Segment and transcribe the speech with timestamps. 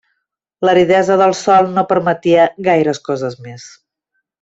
[0.67, 3.71] L'aridesa del sòl no permetia gaires coses més.